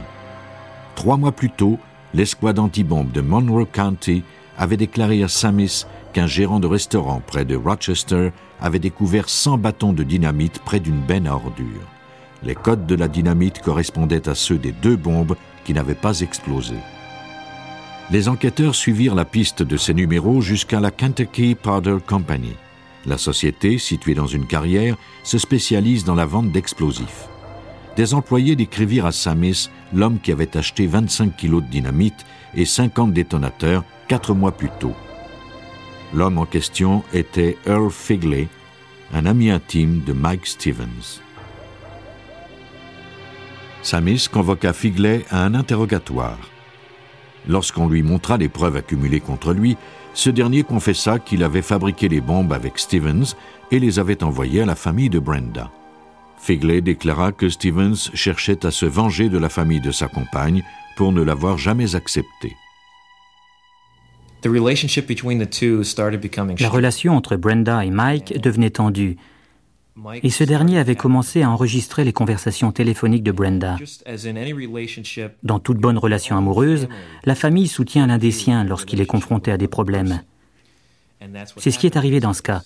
Trois 0.94 1.16
mois 1.16 1.32
plus 1.32 1.50
tôt, 1.50 1.78
l'escouade 2.12 2.58
antibombe 2.58 3.10
de 3.10 3.20
Monroe 3.20 3.66
County 3.66 4.22
avait 4.58 4.76
déclaré 4.76 5.22
à 5.22 5.28
Samis 5.28 5.86
qu'un 6.12 6.26
gérant 6.26 6.60
de 6.60 6.66
restaurant 6.66 7.20
près 7.26 7.44
de 7.44 7.56
Rochester 7.56 8.30
avait 8.60 8.78
découvert 8.78 9.28
100 9.28 9.58
bâtons 9.58 9.92
de 9.92 10.02
dynamite 10.02 10.60
près 10.60 10.80
d'une 10.80 11.00
benne 11.00 11.26
à 11.26 11.34
ordures. 11.34 11.88
Les 12.42 12.54
codes 12.54 12.86
de 12.86 12.94
la 12.94 13.08
dynamite 13.08 13.60
correspondaient 13.60 14.28
à 14.28 14.34
ceux 14.34 14.58
des 14.58 14.72
deux 14.72 14.96
bombes 14.96 15.36
qui 15.64 15.72
n'avaient 15.72 15.94
pas 15.94 16.20
explosé. 16.20 16.76
Les 18.10 18.28
enquêteurs 18.28 18.74
suivirent 18.74 19.14
la 19.14 19.24
piste 19.24 19.62
de 19.62 19.76
ces 19.78 19.94
numéros 19.94 20.42
jusqu'à 20.42 20.78
la 20.78 20.90
Kentucky 20.90 21.54
Powder 21.54 21.96
Company. 22.06 22.52
La 23.06 23.18
société, 23.18 23.78
située 23.78 24.14
dans 24.14 24.26
une 24.26 24.46
carrière, 24.46 24.96
se 25.22 25.38
spécialise 25.38 26.04
dans 26.04 26.14
la 26.14 26.24
vente 26.24 26.50
d'explosifs. 26.50 27.28
Des 27.96 28.14
employés 28.14 28.56
décrivirent 28.56 29.06
à 29.06 29.12
Samis 29.12 29.68
l'homme 29.92 30.18
qui 30.18 30.32
avait 30.32 30.56
acheté 30.56 30.86
25 30.86 31.36
kilos 31.36 31.62
de 31.62 31.68
dynamite 31.68 32.24
et 32.54 32.64
50 32.64 33.12
détonateurs 33.12 33.84
quatre 34.08 34.34
mois 34.34 34.52
plus 34.52 34.70
tôt. 34.80 34.94
L'homme 36.12 36.38
en 36.38 36.46
question 36.46 37.02
était 37.12 37.58
Earl 37.66 37.90
Figley, 37.90 38.48
un 39.12 39.26
ami 39.26 39.50
intime 39.50 40.02
de 40.04 40.12
Mike 40.12 40.46
Stevens. 40.46 41.20
Samis 43.82 44.28
convoqua 44.32 44.72
Figley 44.72 45.24
à 45.30 45.44
un 45.44 45.54
interrogatoire. 45.54 46.38
Lorsqu'on 47.46 47.86
lui 47.86 48.02
montra 48.02 48.38
les 48.38 48.48
preuves 48.48 48.76
accumulées 48.76 49.20
contre 49.20 49.52
lui, 49.52 49.76
ce 50.14 50.30
dernier 50.30 50.62
confessa 50.62 51.18
qu'il 51.18 51.42
avait 51.42 51.62
fabriqué 51.62 52.08
les 52.08 52.20
bombes 52.20 52.52
avec 52.52 52.78
Stevens 52.78 53.34
et 53.70 53.80
les 53.80 53.98
avait 53.98 54.22
envoyées 54.22 54.62
à 54.62 54.66
la 54.66 54.76
famille 54.76 55.10
de 55.10 55.18
Brenda. 55.18 55.70
Figley 56.38 56.80
déclara 56.80 57.32
que 57.32 57.48
Stevens 57.48 58.10
cherchait 58.14 58.64
à 58.64 58.70
se 58.70 58.86
venger 58.86 59.28
de 59.28 59.38
la 59.38 59.48
famille 59.48 59.80
de 59.80 59.90
sa 59.90 60.06
compagne 60.08 60.62
pour 60.96 61.12
ne 61.12 61.22
l'avoir 61.22 61.58
jamais 61.58 61.96
acceptée. 61.96 62.54
La 64.44 64.50
relation 66.68 67.16
entre 67.16 67.36
Brenda 67.36 67.84
et 67.84 67.90
Mike 67.90 68.40
devenait 68.40 68.70
tendue. 68.70 69.16
Et 70.22 70.30
ce 70.30 70.42
dernier 70.44 70.78
avait 70.78 70.96
commencé 70.96 71.42
à 71.42 71.50
enregistrer 71.50 72.04
les 72.04 72.12
conversations 72.12 72.72
téléphoniques 72.72 73.22
de 73.22 73.32
Brenda. 73.32 73.76
Dans 75.42 75.58
toute 75.60 75.78
bonne 75.78 75.98
relation 75.98 76.36
amoureuse, 76.36 76.88
la 77.24 77.34
famille 77.34 77.68
soutient 77.68 78.06
l'un 78.06 78.18
des 78.18 78.32
siens 78.32 78.64
lorsqu'il 78.64 79.00
est 79.00 79.06
confronté 79.06 79.52
à 79.52 79.56
des 79.56 79.68
problèmes. 79.68 80.20
C'est 81.56 81.70
ce 81.70 81.78
qui 81.78 81.86
est 81.86 81.96
arrivé 81.96 82.20
dans 82.20 82.32
ce 82.32 82.42
cas. 82.42 82.62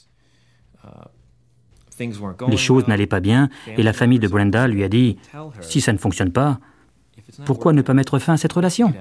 Les 2.49 2.57
choses 2.57 2.87
n'allaient 2.89 3.07
pas 3.07 3.21
bien 3.21 3.51
et 3.77 3.83
la 3.83 3.93
famille 3.93 4.21
de 4.21 4.29
Brenda 4.29 4.67
lui 4.67 4.83
a 4.85 4.89
dit, 4.89 5.19
si 5.61 5.81
ça 5.81 5.93
ne 5.93 5.99
fonctionne 5.99 6.33
pas, 6.33 6.59
pourquoi 7.45 7.73
ne 7.73 7.83
pas 7.83 7.95
mettre 7.95 8.19
fin 8.19 8.35
à 8.35 8.37
cette 8.37 8.53
relation? 8.53 8.95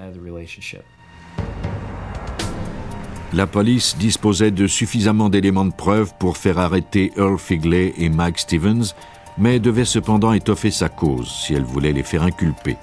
La 3.32 3.46
police 3.46 3.96
disposait 3.98 4.50
de 4.50 4.66
suffisamment 4.66 5.28
d'éléments 5.28 5.66
de 5.66 5.72
preuve 5.72 6.12
pour 6.18 6.36
faire 6.36 6.58
arrêter 6.58 7.12
Earl 7.16 7.38
Figley 7.38 7.92
et 7.98 8.08
Mike 8.08 8.38
Stevens, 8.38 8.94
mais 9.36 9.60
devait 9.60 9.84
cependant 9.84 10.32
étoffer 10.32 10.70
sa 10.70 10.88
cause 10.88 11.30
si 11.30 11.54
elle 11.54 11.64
voulait 11.64 11.92
les 11.92 12.02
faire 12.02 12.22
inculper. 12.22 12.76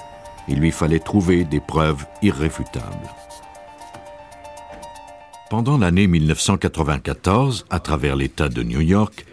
Il 0.48 0.60
lui 0.60 0.72
fallait 0.72 1.00
trouver 1.00 1.44
des 1.44 1.60
preuves 1.60 2.06
irréfutables. 2.22 3.10
Pendant 5.50 5.78
l'année 5.78 6.08
1994, 6.08 7.66
à 7.70 7.80
travers 7.80 8.16
l'État 8.16 8.50
de 8.50 8.62
New 8.62 8.82
York, 8.82 9.26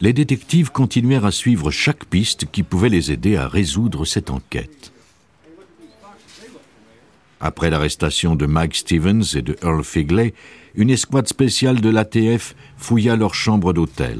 les 0.00 0.12
détectives 0.12 0.72
continuèrent 0.72 1.24
à 1.24 1.32
suivre 1.32 1.70
chaque 1.70 2.04
piste 2.04 2.50
qui 2.50 2.62
pouvait 2.62 2.88
les 2.88 3.12
aider 3.12 3.36
à 3.36 3.48
résoudre 3.48 4.04
cette 4.04 4.30
enquête. 4.30 4.92
Après 7.40 7.68
l'arrestation 7.68 8.34
de 8.34 8.46
Mike 8.46 8.76
Stevens 8.76 9.22
et 9.34 9.42
de 9.42 9.56
Earl 9.62 9.84
Figley, 9.84 10.32
une 10.74 10.90
escouade 10.90 11.28
spéciale 11.28 11.80
de 11.80 11.90
l'ATF 11.90 12.54
fouilla 12.76 13.16
leur 13.16 13.34
chambre 13.34 13.72
d'hôtel. 13.72 14.18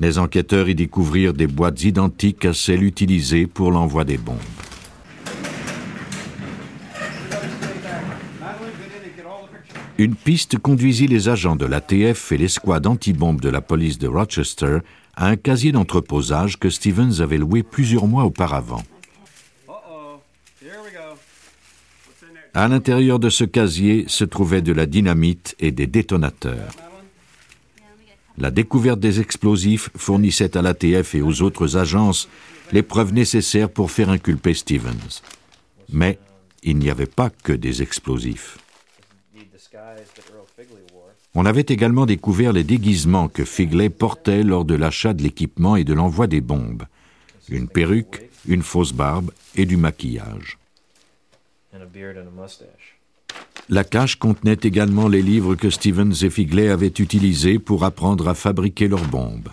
Les 0.00 0.18
enquêteurs 0.18 0.68
y 0.68 0.74
découvrirent 0.74 1.34
des 1.34 1.46
boîtes 1.46 1.84
identiques 1.84 2.44
à 2.44 2.54
celles 2.54 2.82
utilisées 2.82 3.46
pour 3.46 3.70
l'envoi 3.70 4.04
des 4.04 4.16
bombes. 4.16 4.38
Une 9.98 10.14
piste 10.14 10.56
conduisit 10.56 11.06
les 11.06 11.28
agents 11.28 11.56
de 11.56 11.66
l'ATF 11.66 12.32
et 12.32 12.38
l'escouade 12.38 12.86
antibombe 12.86 13.42
de 13.42 13.50
la 13.50 13.60
police 13.60 13.98
de 13.98 14.08
Rochester 14.08 14.78
à 15.14 15.26
un 15.26 15.36
casier 15.36 15.72
d'entreposage 15.72 16.58
que 16.58 16.70
Stevens 16.70 17.20
avait 17.20 17.36
loué 17.36 17.62
plusieurs 17.62 18.06
mois 18.06 18.24
auparavant. 18.24 18.82
À 22.52 22.68
l'intérieur 22.68 23.18
de 23.18 23.30
ce 23.30 23.44
casier 23.44 24.04
se 24.08 24.24
trouvait 24.24 24.62
de 24.62 24.72
la 24.72 24.86
dynamite 24.86 25.54
et 25.58 25.70
des 25.70 25.86
détonateurs. 25.86 26.72
La 28.38 28.50
découverte 28.50 29.00
des 29.00 29.20
explosifs 29.20 29.90
fournissait 29.96 30.56
à 30.56 30.62
l'ATF 30.62 31.14
et 31.14 31.22
aux 31.22 31.42
autres 31.42 31.76
agences 31.76 32.28
les 32.72 32.82
preuves 32.82 33.12
nécessaires 33.12 33.70
pour 33.70 33.90
faire 33.90 34.10
inculper 34.10 34.54
Stevens. 34.54 35.22
Mais 35.92 36.18
il 36.62 36.78
n'y 36.78 36.90
avait 36.90 37.06
pas 37.06 37.30
que 37.30 37.52
des 37.52 37.82
explosifs. 37.82 38.58
On 41.34 41.46
avait 41.46 41.66
également 41.68 42.06
découvert 42.06 42.52
les 42.52 42.64
déguisements 42.64 43.28
que 43.28 43.44
Figley 43.44 43.88
portait 43.88 44.42
lors 44.42 44.64
de 44.64 44.74
l'achat 44.74 45.14
de 45.14 45.22
l'équipement 45.22 45.76
et 45.76 45.84
de 45.84 45.94
l'envoi 45.94 46.26
des 46.26 46.40
bombes. 46.40 46.84
Une 47.48 47.68
perruque, 47.68 48.29
une 48.46 48.62
fausse 48.62 48.92
barbe 48.92 49.30
et 49.54 49.66
du 49.66 49.76
maquillage. 49.76 50.58
La 53.68 53.84
cache 53.84 54.16
contenait 54.16 54.58
également 54.62 55.08
les 55.08 55.22
livres 55.22 55.54
que 55.54 55.70
Stevens 55.70 56.14
et 56.22 56.30
Figley 56.30 56.68
avaient 56.68 56.86
utilisés 56.88 57.58
pour 57.58 57.84
apprendre 57.84 58.28
à 58.28 58.34
fabriquer 58.34 58.88
leurs 58.88 59.06
bombes. 59.06 59.48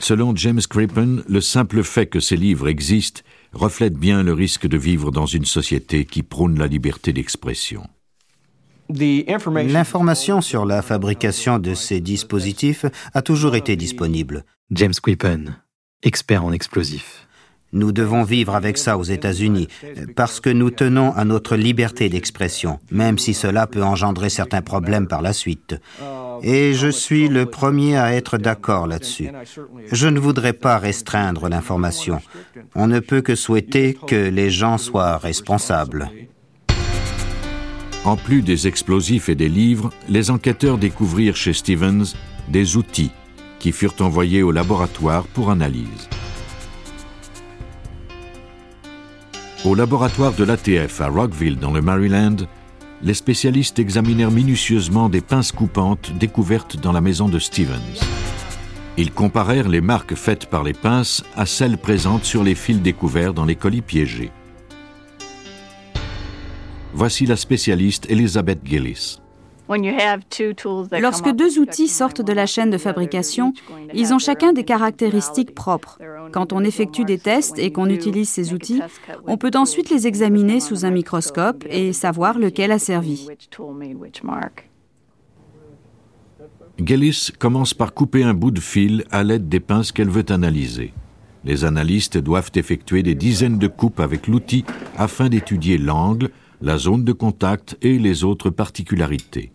Selon 0.00 0.36
James 0.36 0.60
Crippen, 0.68 1.22
le 1.26 1.40
simple 1.40 1.82
fait 1.82 2.06
que 2.06 2.20
ces 2.20 2.36
livres 2.36 2.68
existent 2.68 3.22
reflète 3.52 3.94
bien 3.94 4.22
le 4.22 4.34
risque 4.34 4.66
de 4.66 4.76
vivre 4.76 5.10
dans 5.10 5.26
une 5.26 5.46
société 5.46 6.04
qui 6.04 6.22
prône 6.22 6.58
la 6.58 6.66
liberté 6.66 7.12
d'expression. 7.12 7.88
L'information 8.88 10.40
sur 10.40 10.64
la 10.64 10.82
fabrication 10.82 11.58
de 11.58 11.74
ces 11.74 12.00
dispositifs 12.00 12.86
a 13.14 13.22
toujours 13.22 13.56
été 13.56 13.74
disponible. 13.74 14.44
James 14.70 14.94
Crippen, 15.02 15.56
expert 16.02 16.44
en 16.44 16.52
explosifs. 16.52 17.25
Nous 17.72 17.92
devons 17.92 18.22
vivre 18.22 18.54
avec 18.54 18.78
ça 18.78 18.96
aux 18.96 19.02
États-Unis 19.02 19.68
parce 20.14 20.40
que 20.40 20.50
nous 20.50 20.70
tenons 20.70 21.12
à 21.12 21.24
notre 21.24 21.56
liberté 21.56 22.08
d'expression, 22.08 22.78
même 22.90 23.18
si 23.18 23.34
cela 23.34 23.66
peut 23.66 23.82
engendrer 23.82 24.30
certains 24.30 24.62
problèmes 24.62 25.08
par 25.08 25.20
la 25.20 25.32
suite. 25.32 25.74
Et 26.42 26.74
je 26.74 26.88
suis 26.88 27.28
le 27.28 27.46
premier 27.46 27.96
à 27.96 28.14
être 28.14 28.38
d'accord 28.38 28.86
là-dessus. 28.86 29.30
Je 29.90 30.06
ne 30.06 30.20
voudrais 30.20 30.52
pas 30.52 30.78
restreindre 30.78 31.48
l'information. 31.48 32.20
On 32.74 32.86
ne 32.86 33.00
peut 33.00 33.20
que 33.20 33.34
souhaiter 33.34 33.98
que 34.06 34.28
les 34.28 34.50
gens 34.50 34.78
soient 34.78 35.18
responsables. 35.18 36.10
En 38.04 38.16
plus 38.16 38.42
des 38.42 38.68
explosifs 38.68 39.28
et 39.28 39.34
des 39.34 39.48
livres, 39.48 39.90
les 40.08 40.30
enquêteurs 40.30 40.78
découvrirent 40.78 41.36
chez 41.36 41.52
Stevens 41.52 42.14
des 42.48 42.76
outils 42.76 43.10
qui 43.58 43.72
furent 43.72 43.96
envoyés 44.00 44.44
au 44.44 44.52
laboratoire 44.52 45.26
pour 45.26 45.50
analyse. 45.50 46.08
Au 49.66 49.74
laboratoire 49.74 50.32
de 50.32 50.44
l'ATF 50.44 51.00
à 51.00 51.08
Rockville, 51.08 51.58
dans 51.58 51.72
le 51.72 51.82
Maryland, 51.82 52.36
les 53.02 53.14
spécialistes 53.14 53.80
examinèrent 53.80 54.30
minutieusement 54.30 55.08
des 55.08 55.20
pinces 55.20 55.50
coupantes 55.50 56.12
découvertes 56.16 56.76
dans 56.76 56.92
la 56.92 57.00
maison 57.00 57.28
de 57.28 57.40
Stevens. 57.40 57.98
Ils 58.96 59.10
comparèrent 59.10 59.68
les 59.68 59.80
marques 59.80 60.14
faites 60.14 60.46
par 60.46 60.62
les 60.62 60.72
pinces 60.72 61.24
à 61.34 61.46
celles 61.46 61.78
présentes 61.78 62.24
sur 62.24 62.44
les 62.44 62.54
fils 62.54 62.80
découverts 62.80 63.34
dans 63.34 63.44
les 63.44 63.56
colis 63.56 63.82
piégés. 63.82 64.30
Voici 66.94 67.26
la 67.26 67.34
spécialiste 67.34 68.06
Elizabeth 68.08 68.60
Gillis. 68.64 69.18
Lorsque 69.68 71.30
deux 71.30 71.58
outils 71.58 71.88
sortent 71.88 72.22
de 72.22 72.32
la 72.32 72.46
chaîne 72.46 72.70
de 72.70 72.78
fabrication, 72.78 73.52
ils 73.94 74.12
ont 74.14 74.18
chacun 74.18 74.52
des 74.52 74.64
caractéristiques 74.64 75.54
propres. 75.54 75.98
Quand 76.32 76.52
on 76.52 76.62
effectue 76.64 77.04
des 77.04 77.18
tests 77.18 77.58
et 77.58 77.70
qu'on 77.72 77.88
utilise 77.88 78.28
ces 78.28 78.52
outils, 78.52 78.80
on 79.26 79.36
peut 79.36 79.50
ensuite 79.54 79.90
les 79.90 80.06
examiner 80.06 80.60
sous 80.60 80.84
un 80.84 80.90
microscope 80.90 81.64
et 81.68 81.92
savoir 81.92 82.38
lequel 82.38 82.72
a 82.72 82.78
servi. 82.78 83.28
Gillis 86.78 87.30
commence 87.38 87.72
par 87.72 87.94
couper 87.94 88.22
un 88.22 88.34
bout 88.34 88.50
de 88.50 88.60
fil 88.60 89.04
à 89.10 89.24
l'aide 89.24 89.48
des 89.48 89.60
pinces 89.60 89.92
qu'elle 89.92 90.10
veut 90.10 90.26
analyser. 90.28 90.92
Les 91.44 91.64
analystes 91.64 92.18
doivent 92.18 92.50
effectuer 92.54 93.02
des 93.02 93.14
dizaines 93.14 93.58
de 93.58 93.68
coupes 93.68 94.00
avec 94.00 94.26
l'outil 94.26 94.64
afin 94.98 95.28
d'étudier 95.28 95.78
l'angle, 95.78 96.30
la 96.60 96.76
zone 96.76 97.04
de 97.04 97.12
contact 97.12 97.78
et 97.82 97.98
les 97.98 98.24
autres 98.24 98.50
particularités. 98.50 99.52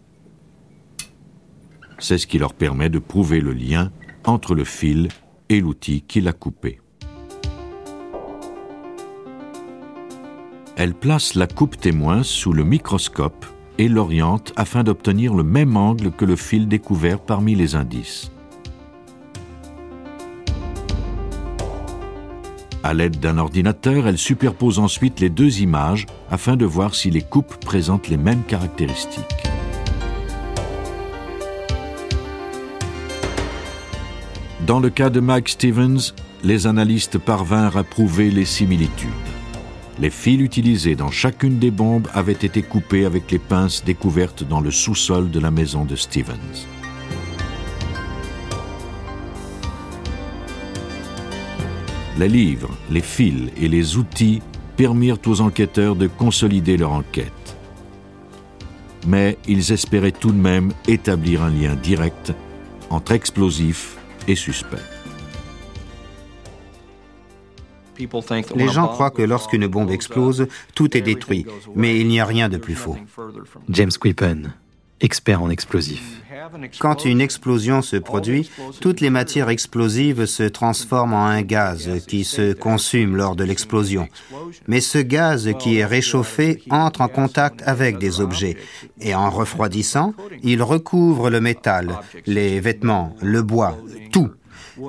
C'est 2.02 2.18
ce 2.18 2.26
qui 2.26 2.40
leur 2.40 2.56
permet 2.56 2.90
de 2.90 2.98
prouver 2.98 3.40
le 3.42 3.54
lien 3.54 3.92
entre 4.26 4.56
le 4.56 4.64
fil 4.66 5.08
et 5.50 5.62
l'outil 5.62 6.02
qui 6.02 6.20
l'a 6.20 6.34
coupé. 6.34 6.80
Elle 10.76 10.96
place 10.96 11.36
la 11.36 11.46
coupe 11.46 11.80
témoin 11.80 12.24
sous 12.24 12.54
le 12.54 12.64
microscope 12.64 13.46
et 13.78 13.88
l'oriente 13.88 14.52
afin 14.56 14.84
d'obtenir 14.84 15.36
le 15.36 15.44
même 15.44 15.78
angle 15.78 16.12
que 16.12 16.26
le 16.26 16.36
fil 16.36 16.68
découvert 16.68 17.20
parmi 17.20 17.54
les 17.54 17.76
indices. 17.76 18.32
À 22.84 22.96
l'aide 22.96 23.20
d'un 23.20 23.38
ordinateur, 23.38 24.08
elle 24.08 24.18
superpose 24.18 24.80
ensuite 24.80 25.20
les 25.20 25.30
deux 25.30 25.62
images 25.62 26.08
afin 26.32 26.56
de 26.56 26.66
voir 26.66 26.96
si 26.96 27.12
les 27.12 27.22
coupes 27.22 27.58
présentent 27.64 28.08
les 28.08 28.18
mêmes 28.18 28.44
caractéristiques. 28.44 29.51
Dans 34.72 34.80
le 34.80 34.90
cas 34.90 35.10
de 35.10 35.20
Mike 35.20 35.50
Stevens, 35.50 36.14
les 36.46 36.66
analystes 36.66 37.18
parvinrent 37.18 37.76
à 37.76 37.84
prouver 37.84 38.32
les 38.32 38.46
similitudes. 38.46 39.10
Les 40.00 40.10
fils 40.10 40.40
utilisés 40.40 40.96
dans 40.96 41.12
chacune 41.12 41.60
des 41.60 41.72
bombes 41.72 42.08
avaient 42.14 42.32
été 42.32 42.62
coupés 42.62 43.04
avec 43.04 43.30
les 43.32 43.38
pinces 43.38 43.84
découvertes 43.84 44.46
dans 44.48 44.62
le 44.62 44.72
sous-sol 44.72 45.30
de 45.30 45.42
la 45.42 45.52
maison 45.52 45.84
de 45.84 45.98
Stevens. 45.98 46.38
Les 52.18 52.30
livres, 52.30 52.72
les 52.90 53.02
fils 53.02 53.52
et 53.58 53.68
les 53.68 53.98
outils 53.98 54.42
permirent 54.78 55.20
aux 55.26 55.42
enquêteurs 55.42 55.98
de 55.98 56.08
consolider 56.08 56.78
leur 56.78 56.94
enquête. 56.94 57.58
Mais 59.06 59.38
ils 59.50 59.74
espéraient 59.74 60.14
tout 60.14 60.32
de 60.32 60.42
même 60.42 60.72
établir 60.88 61.44
un 61.44 61.50
lien 61.50 61.76
direct 61.76 62.32
entre 62.90 63.12
explosifs 63.12 63.98
et 64.28 64.36
suspect. 64.36 64.78
Les 68.56 68.68
gens 68.68 68.88
croient 68.88 69.12
que 69.12 69.22
lorsqu'une 69.22 69.68
bombe 69.68 69.92
explose, 69.92 70.48
tout 70.74 70.98
est 70.98 71.02
détruit, 71.02 71.46
mais 71.76 72.00
il 72.00 72.08
n'y 72.08 72.20
a 72.20 72.26
rien 72.26 72.50
de 72.50 72.58
plus 72.58 72.76
faux. 72.76 72.98
James 73.70 73.92
Quippen, 73.92 74.54
expert 75.02 75.42
en 75.42 75.50
explosifs. 75.50 76.22
Quand 76.80 77.06
une 77.06 77.22
explosion 77.22 77.82
se 77.82 77.98
produit, 77.98 78.50
toutes 78.80 79.02
les 79.02 79.10
matières 79.10 79.50
explosives 79.50 80.26
se 80.26 80.44
transforment 80.44 81.14
en 81.14 81.26
un 81.26 81.42
gaz 81.42 81.90
qui 82.08 82.24
se 82.24 82.54
consume 82.54 83.16
lors 83.16 83.36
de 83.36 83.44
l'explosion. 83.44 84.08
Mais 84.68 84.82
ce 84.82 84.98
gaz 84.98 85.52
qui 85.60 85.78
est 85.78 85.86
réchauffé 85.86 86.64
entre 86.70 87.02
en 87.02 87.08
contact 87.08 87.62
avec 87.66 87.98
des 87.98 88.22
objets 88.22 88.58
et 89.00 89.14
en 89.16 89.30
refroidissant, 89.30 90.14
il 90.44 90.64
recouvre 90.64 91.30
le 91.30 91.42
métal, 91.42 92.00
les 92.26 92.60
vêtements, 92.60 93.16
le 93.22 93.42
bois, 93.42 93.78
tout. 94.12 94.32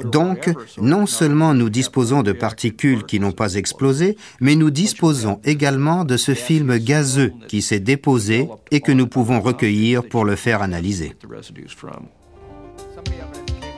Donc, 0.04 0.50
non 0.80 1.06
seulement 1.06 1.54
nous 1.54 1.70
disposons 1.70 2.22
de 2.22 2.32
particules 2.32 3.04
qui 3.04 3.20
n'ont 3.20 3.32
pas 3.32 3.54
explosé, 3.54 4.16
mais 4.40 4.54
nous 4.54 4.70
disposons 4.70 5.40
également 5.44 6.04
de 6.04 6.16
ce 6.16 6.34
film 6.34 6.78
gazeux 6.78 7.32
qui 7.48 7.62
s'est 7.62 7.80
déposé 7.80 8.48
et 8.70 8.80
que 8.80 8.92
nous 8.92 9.06
pouvons 9.06 9.40
recueillir 9.40 10.02
pour 10.02 10.24
le 10.24 10.36
faire 10.36 10.62
analyser. 10.62 11.12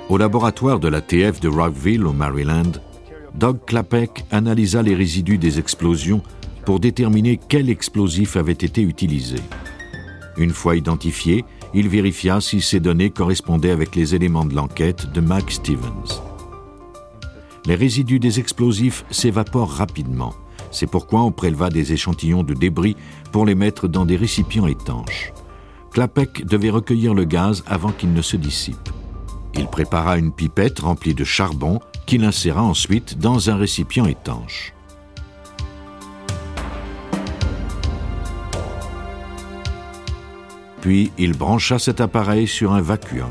Au 0.09 0.19
laboratoire 0.19 0.81
de 0.81 0.89
la 0.89 1.01
TF 1.01 1.41
de 1.41 1.49
Rockville, 1.49 2.05
au 2.05 2.13
Maryland, 2.13 2.73
Doug 3.35 3.59
Klapek 3.67 4.25
analysa 4.31 4.83
les 4.83 4.95
résidus 4.95 5.39
des 5.39 5.59
explosions 5.59 6.23
pour 6.65 6.81
déterminer 6.81 7.41
quel 7.49 7.69
explosif 7.69 8.37
avait 8.37 8.53
été 8.53 8.83
utilisé. 8.83 9.37
Une 10.37 10.51
fois 10.51 10.77
identifié, 10.77 11.45
il 11.75 11.89
vérifia 11.89 12.41
si 12.41 12.61
ces 12.61 12.81
données 12.81 13.11
correspondaient 13.11 13.71
avec 13.71 13.95
les 13.95 14.15
éléments 14.15 14.45
de 14.45 14.55
l'enquête 14.55 15.13
de 15.13 15.21
Mike 15.21 15.53
Stevens. 15.53 16.23
Les 17.67 17.75
résidus 17.75 18.19
des 18.19 18.41
explosifs 18.41 19.05
s'évaporent 19.11 19.73
rapidement. 19.73 20.35
C'est 20.71 20.91
pourquoi 20.91 21.23
on 21.23 21.33
préleva 21.33 21.71
des 21.71 21.93
échantillons 21.93 22.43
de 22.43 22.55
débris 22.55 22.97
pour 23.33 23.47
les 23.47 23.55
mettre 23.55 23.89
dans 23.89 24.05
des 24.05 24.17
récipients 24.17 24.67
étanches. 24.67 25.33
Klapek 25.93 26.45
devait 26.45 26.71
recueillir 26.71 27.15
le 27.15 27.25
gaz 27.25 27.63
avant 27.67 27.93
qu'il 27.93 28.13
ne 28.13 28.23
se 28.23 28.37
dissipe. 28.37 28.91
Il 29.57 29.67
prépara 29.67 30.19
une 30.19 30.33
pipette 30.33 30.81
remplie 30.81 31.15
de 31.15 31.23
charbon 31.23 31.81
qu'il 32.07 32.25
inséra 32.25 32.63
ensuite 32.63 33.19
dans 33.19 33.51
un 33.51 33.57
récipient 33.57 34.07
étanche. 34.07 34.75
Puis 40.85 41.11
il 41.17 41.33
brancha 41.33 41.79
cet 41.79 42.03
appareil 42.03 42.47
sur 42.47 42.75
un 42.75 42.83
vacuum. 42.83 43.31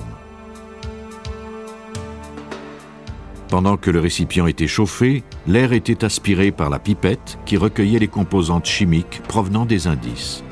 Pendant 3.47 3.77
que 3.77 3.91
le 3.91 3.99
récipient 3.99 4.47
était 4.47 4.65
chauffé, 4.65 5.23
l'air 5.45 5.71
était 5.71 6.03
aspiré 6.03 6.51
par 6.51 6.71
la 6.71 6.79
pipette 6.79 7.37
qui 7.45 7.55
recueillait 7.55 7.99
les 7.99 8.07
composantes 8.07 8.65
chimiques 8.65 9.21
provenant 9.27 9.67
des 9.67 9.85
indices. 9.85 10.43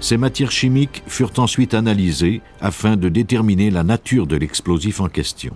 Ces 0.00 0.16
matières 0.16 0.50
chimiques 0.50 1.02
furent 1.06 1.34
ensuite 1.36 1.74
analysées 1.74 2.40
afin 2.62 2.96
de 2.96 3.10
déterminer 3.10 3.70
la 3.70 3.84
nature 3.84 4.26
de 4.26 4.36
l'explosif 4.36 5.02
en 5.02 5.10
question. 5.10 5.54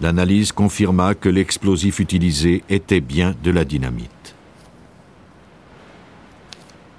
L'analyse 0.00 0.52
confirma 0.52 1.14
que 1.14 1.28
l'explosif 1.28 2.00
utilisé 2.00 2.62
était 2.68 3.00
bien 3.00 3.34
de 3.42 3.50
la 3.50 3.64
dynamite. 3.64 4.34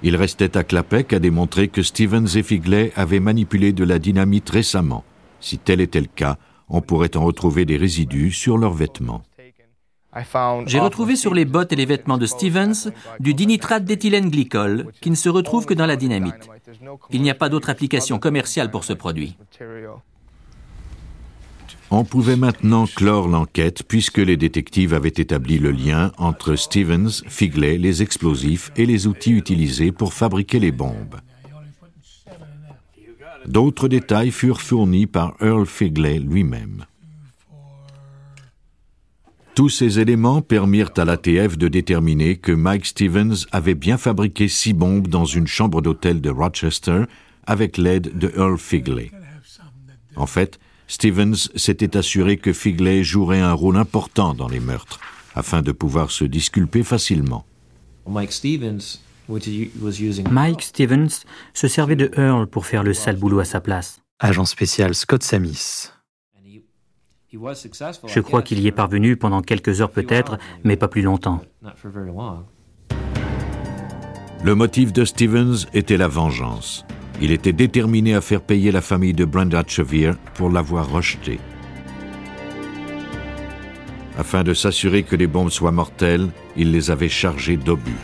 Il 0.02 0.16
restait 0.16 0.56
à 0.56 0.64
Clapec 0.64 1.12
à 1.12 1.18
démontrer 1.18 1.68
que 1.68 1.82
Stevens 1.82 2.36
et 2.36 2.42
Figley 2.42 2.92
avaient 2.96 3.20
manipulé 3.20 3.72
de 3.72 3.84
la 3.84 3.98
dynamite 3.98 4.48
récemment. 4.50 5.04
Si 5.40 5.58
tel 5.58 5.80
était 5.80 6.00
le 6.00 6.06
cas, 6.06 6.38
on 6.68 6.80
pourrait 6.80 7.16
en 7.16 7.24
retrouver 7.24 7.64
des 7.64 7.76
résidus 7.76 8.32
sur 8.32 8.58
leurs 8.58 8.74
vêtements. 8.74 9.22
J'ai 10.66 10.80
retrouvé 10.80 11.16
sur 11.16 11.34
les 11.34 11.44
bottes 11.44 11.72
et 11.72 11.76
les 11.76 11.86
vêtements 11.86 12.18
de 12.18 12.26
Stevens 12.26 12.90
du 13.20 13.34
dinitrate 13.34 13.84
d'éthylène 13.84 14.30
glycol 14.30 14.90
qui 15.00 15.10
ne 15.10 15.14
se 15.14 15.28
retrouve 15.28 15.66
que 15.66 15.74
dans 15.74 15.86
la 15.86 15.96
dynamite. 15.96 16.48
Il 17.10 17.22
n'y 17.22 17.30
a 17.30 17.34
pas 17.34 17.48
d'autre 17.48 17.70
application 17.70 18.18
commerciale 18.18 18.70
pour 18.70 18.84
ce 18.84 18.92
produit. 18.92 19.36
On 21.90 22.04
pouvait 22.04 22.36
maintenant 22.36 22.86
clore 22.86 23.28
l'enquête 23.28 23.82
puisque 23.82 24.18
les 24.18 24.36
détectives 24.36 24.92
avaient 24.92 25.08
établi 25.08 25.58
le 25.58 25.70
lien 25.70 26.12
entre 26.18 26.54
Stevens, 26.54 27.22
Figley, 27.26 27.78
les 27.78 28.02
explosifs 28.02 28.70
et 28.76 28.84
les 28.84 29.06
outils 29.06 29.32
utilisés 29.32 29.90
pour 29.90 30.12
fabriquer 30.12 30.58
les 30.58 30.72
bombes. 30.72 31.16
D'autres 33.46 33.88
détails 33.88 34.30
furent 34.30 34.60
fournis 34.60 35.06
par 35.06 35.34
Earl 35.40 35.64
Figley 35.64 36.18
lui-même. 36.18 36.84
Tous 39.54 39.70
ces 39.70 39.98
éléments 39.98 40.42
permirent 40.42 40.92
à 40.98 41.06
l'ATF 41.06 41.56
de 41.56 41.68
déterminer 41.68 42.36
que 42.36 42.52
Mike 42.52 42.86
Stevens 42.86 43.46
avait 43.50 43.74
bien 43.74 43.96
fabriqué 43.96 44.46
six 44.46 44.74
bombes 44.74 45.08
dans 45.08 45.24
une 45.24 45.46
chambre 45.46 45.80
d'hôtel 45.80 46.20
de 46.20 46.30
Rochester 46.30 47.04
avec 47.46 47.78
l'aide 47.78 48.16
de 48.18 48.30
Earl 48.36 48.58
Figley. 48.58 49.10
En 50.14 50.26
fait, 50.26 50.60
Stevens 50.88 51.50
s'était 51.54 51.98
assuré 51.98 52.38
que 52.38 52.54
Figley 52.54 53.04
jouerait 53.04 53.40
un 53.40 53.52
rôle 53.52 53.76
important 53.76 54.34
dans 54.34 54.48
les 54.48 54.58
meurtres, 54.58 54.98
afin 55.34 55.60
de 55.60 55.70
pouvoir 55.70 56.10
se 56.10 56.24
disculper 56.24 56.82
facilement. 56.82 57.44
Mike 58.06 58.32
Stevens 60.62 61.24
se 61.52 61.68
servait 61.68 61.96
de 61.96 62.10
Earl 62.16 62.46
pour 62.46 62.64
faire 62.64 62.82
le 62.82 62.94
sale 62.94 63.16
boulot 63.16 63.40
à 63.40 63.44
sa 63.44 63.60
place. 63.60 64.00
agent 64.18 64.46
spécial 64.46 64.94
Scott 64.94 65.22
Samis. 65.22 65.90
Je 67.30 68.20
crois 68.20 68.40
qu'il 68.40 68.60
y 68.60 68.66
est 68.66 68.72
parvenu 68.72 69.16
pendant 69.16 69.42
quelques 69.42 69.82
heures 69.82 69.90
peut-être, 69.90 70.38
mais 70.64 70.76
pas 70.76 70.88
plus 70.88 71.02
longtemps. 71.02 71.42
Le 74.42 74.54
motif 74.54 74.94
de 74.94 75.04
Stevens 75.04 75.66
était 75.74 75.98
la 75.98 76.08
vengeance. 76.08 76.86
Il 77.20 77.32
était 77.32 77.52
déterminé 77.52 78.14
à 78.14 78.20
faire 78.20 78.40
payer 78.40 78.70
la 78.70 78.80
famille 78.80 79.12
de 79.12 79.24
Brenda 79.24 79.64
Chevier 79.66 80.12
pour 80.34 80.50
l'avoir 80.50 80.90
rejeté. 80.90 81.40
Afin 84.16 84.44
de 84.44 84.54
s'assurer 84.54 85.02
que 85.02 85.16
les 85.16 85.26
bombes 85.26 85.50
soient 85.50 85.72
mortelles, 85.72 86.28
il 86.56 86.72
les 86.72 86.90
avait 86.90 87.08
chargées 87.08 87.56
d'obus. 87.56 87.96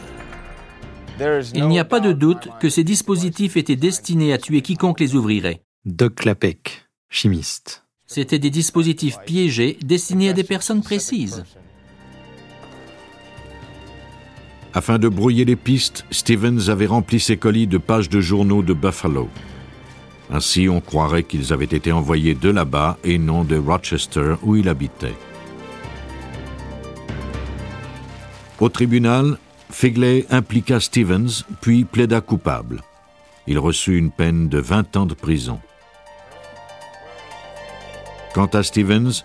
Il 1.55 1.69
n'y 1.69 1.79
a 1.79 1.85
pas 1.85 2.01
de 2.01 2.13
doute 2.13 2.49
que 2.61 2.69
ces 2.69 2.83
dispositifs 2.83 3.57
étaient 3.57 3.77
destinés 3.77 4.33
à 4.33 4.39
tuer 4.39 4.63
quiconque 4.63 5.01
les 5.01 5.15
ouvrirait. 5.15 5.63
Doug 5.85 6.15
Klapek, 6.15 6.89
chimiste. 7.09 7.85
C'étaient 8.07 8.39
des 8.39 8.51
dispositifs 8.51 9.19
piégés 9.25 9.79
destinés 9.85 10.31
à 10.31 10.33
des 10.33 10.45
personnes 10.45 10.83
précises. 10.83 11.45
Afin 14.75 14.99
de 14.99 15.09
brouiller 15.09 15.45
les 15.45 15.55
pistes, 15.55 16.05
Stevens 16.11 16.69
avait 16.69 16.87
rempli 16.87 17.21
ses 17.21 17.37
colis 17.37 17.69
de 17.69 17.79
pages 17.79 18.09
de 18.09 18.21
journaux 18.21 18.63
de 18.63 18.75
Buffalo. 18.75 19.29
Ainsi, 20.33 20.69
on 20.69 20.81
croirait 20.81 21.23
qu'ils 21.23 21.53
avaient 21.53 21.65
été 21.65 21.93
envoyés 21.93 22.35
de 22.35 22.51
là-bas 22.51 22.99
et 23.05 23.19
non 23.19 23.45
de 23.45 23.57
Rochester 23.57 24.35
où 24.43 24.57
il 24.57 24.69
habitait. 24.69 25.15
Au 28.59 28.69
tribunal, 28.69 29.39
Figley 29.71 30.27
impliqua 30.31 30.81
Stevens, 30.81 31.45
puis 31.61 31.85
plaida 31.85 32.21
coupable. 32.21 32.83
Il 33.47 33.59
reçut 33.61 33.97
une 33.97 34.11
peine 34.11 34.49
de 34.49 34.59
20 34.59 34.97
ans 34.97 35.07
de 35.07 35.15
prison. 35.15 35.61
Quant 38.35 38.47
à 38.47 38.65
Stevens, 38.65 39.23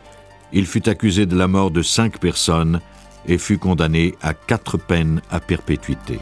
il 0.53 0.67
fut 0.67 0.87
accusé 0.89 1.25
de 1.25 1.35
la 1.35 1.47
mort 1.47 1.71
de 1.71 1.81
cinq 1.81 2.19
personnes 2.19 2.81
et 3.29 3.37
fut 3.37 3.59
condamné 3.59 4.15
à 4.21 4.33
quatre 4.33 4.77
peines 4.77 5.21
à 5.29 5.39
perpétuité. 5.39 6.19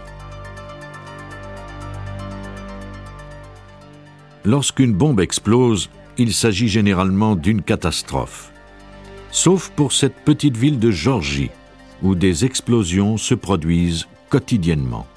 Lorsqu'une 4.45 4.93
bombe 4.93 5.21
explose, 5.21 5.89
il 6.17 6.33
s'agit 6.33 6.67
généralement 6.67 7.35
d'une 7.35 7.61
catastrophe. 7.61 8.51
Sauf 9.31 9.69
pour 9.69 9.93
cette 9.93 10.15
petite 10.15 10.57
ville 10.57 10.79
de 10.79 10.91
Georgie, 10.91 11.49
où 12.03 12.13
des 12.13 12.45
explosions 12.45 13.17
se 13.17 13.35
produisent 13.35 14.07
quotidiennement. 14.29 15.07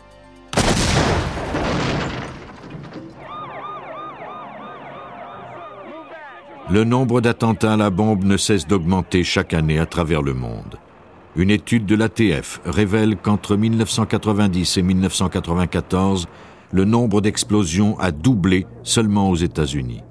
Le 6.70 6.85
nombre 6.85 7.20
d'attentats 7.20 7.72
à 7.72 7.76
la 7.76 7.90
bombe 7.90 8.22
ne 8.22 8.37
cesse 8.37 8.68
d'augmenter 8.68 9.24
chaque 9.24 9.55
année 9.55 9.81
à 9.81 9.87
travers 9.87 10.22
le 10.22 10.35
monde. 10.35 10.79
Une 11.36 11.50
étude 11.50 11.86
de 11.86 11.94
l'ATF 11.94 12.60
révèle 12.64 13.16
qu'entre 13.16 13.56
1990 13.56 14.78
et 14.78 14.82
1994, 14.82 16.26
le 16.72 16.84
nombre 16.84 17.20
d'explosions 17.20 17.98
a 18.00 18.10
doublé 18.10 18.66
seulement 18.82 19.30
aux 19.30 19.36
États-Unis. 19.36 20.02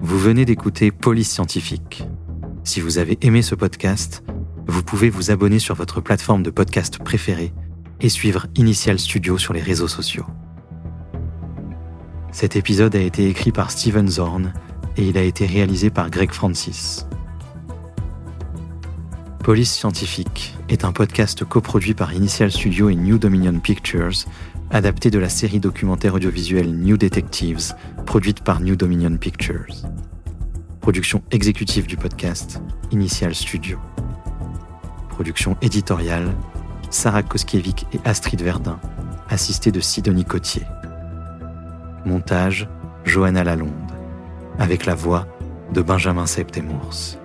Vous 0.00 0.18
venez 0.18 0.44
d'écouter 0.44 0.92
Police 0.92 1.30
Scientifique. 1.30 2.04
Si 2.62 2.80
vous 2.80 2.98
avez 2.98 3.18
aimé 3.22 3.42
ce 3.42 3.56
podcast, 3.56 4.22
vous 4.68 4.82
pouvez 4.84 5.10
vous 5.10 5.32
abonner 5.32 5.58
sur 5.58 5.74
votre 5.74 6.00
plateforme 6.00 6.44
de 6.44 6.50
podcast 6.50 6.98
préférée 6.98 7.52
et 8.00 8.08
suivre 8.08 8.46
Initial 8.54 9.00
Studio 9.00 9.36
sur 9.36 9.52
les 9.52 9.62
réseaux 9.62 9.88
sociaux. 9.88 10.26
Cet 12.30 12.54
épisode 12.54 12.94
a 12.94 13.00
été 13.00 13.28
écrit 13.28 13.50
par 13.50 13.72
Steven 13.72 14.06
Zorn 14.06 14.52
et 14.98 15.08
il 15.08 15.16
a 15.16 15.22
été 15.22 15.46
réalisé 15.46 15.90
par 15.90 16.10
Greg 16.10 16.32
Francis. 16.32 17.06
Police 19.42 19.72
Scientifique 19.72 20.54
est 20.68 20.84
un 20.84 20.92
podcast 20.92 21.44
coproduit 21.44 21.94
par 21.94 22.12
Initial 22.12 22.50
Studio 22.50 22.90
et 22.90 22.96
New 22.96 23.16
Dominion 23.16 23.58
Pictures, 23.60 24.26
adapté 24.70 25.10
de 25.10 25.18
la 25.18 25.28
série 25.28 25.60
documentaire 25.60 26.14
audiovisuelle 26.14 26.74
New 26.74 26.98
Detectives, 26.98 27.74
produite 28.04 28.42
par 28.42 28.60
New 28.60 28.76
Dominion 28.76 29.16
Pictures. 29.16 29.86
Production 30.80 31.22
exécutive 31.30 31.86
du 31.86 31.96
podcast, 31.96 32.60
Initial 32.90 33.34
Studio. 33.34 33.78
Production 35.10 35.56
éditoriale, 35.62 36.34
Sarah 36.90 37.22
Koskiewicz 37.22 37.86
et 37.92 38.00
Astrid 38.04 38.42
Verdun, 38.42 38.80
assistée 39.30 39.70
de 39.70 39.80
Sidonie 39.80 40.24
Cotier. 40.24 40.62
Montage, 42.04 42.68
Johanna 43.04 43.44
Lalonde 43.44 43.87
avec 44.58 44.86
la 44.86 44.94
voix 44.94 45.26
de 45.72 45.82
Benjamin 45.82 46.26
Septemours. 46.26 47.17